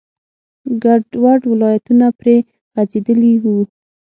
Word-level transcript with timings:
ګډوډ 0.83 1.41
لاینونه 1.59 2.07
پرې 2.19 2.35
غځېدلي 2.75 3.33
وو. 3.43 3.57